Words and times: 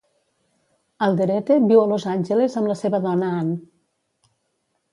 Alderete 1.07 1.57
viu 1.73 1.83
a 1.83 1.85
Los 1.93 2.07
Angeles 2.15 2.57
amb 2.63 2.73
la 2.73 2.79
seva 2.81 3.03
dona, 3.07 3.31
Anne. 3.43 3.61